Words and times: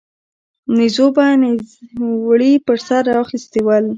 نيزو 0.77 1.07
به 1.15 1.25
نيزوړي 1.43 2.53
پر 2.65 2.77
سر 2.87 3.03
را 3.15 3.19
اخيستي 3.25 3.61
ول 3.63 3.85